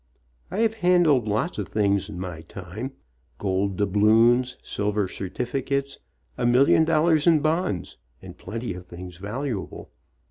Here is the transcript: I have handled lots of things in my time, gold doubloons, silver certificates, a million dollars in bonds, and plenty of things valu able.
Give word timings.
I 0.49 0.57
have 0.61 0.73
handled 0.73 1.27
lots 1.27 1.59
of 1.59 1.67
things 1.67 2.09
in 2.09 2.19
my 2.19 2.41
time, 2.41 2.93
gold 3.37 3.77
doubloons, 3.77 4.57
silver 4.63 5.07
certificates, 5.07 5.99
a 6.39 6.45
million 6.47 6.85
dollars 6.85 7.27
in 7.27 7.39
bonds, 7.39 7.99
and 8.19 8.35
plenty 8.35 8.73
of 8.73 8.83
things 8.83 9.19
valu 9.19 9.51
able. 9.59 9.91